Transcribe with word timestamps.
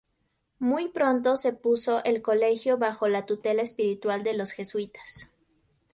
Muy 0.57 0.89
pronto 0.89 1.37
se 1.37 1.53
puso 1.53 2.03
el 2.05 2.23
colegio 2.23 2.79
bajo 2.79 3.07
la 3.07 3.27
tutela 3.27 3.61
espiritual 3.61 4.23
de 4.23 4.33
los 4.33 4.49
jesuitas. 4.51 5.31